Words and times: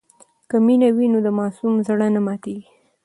که 0.49 0.57
مینه 0.65 0.89
وي 0.95 1.07
نو 1.13 1.19
د 1.25 1.27
ماسوم 1.39 1.73
زړه 1.87 2.07
نه 2.15 2.21
ماتېږي. 2.25 2.67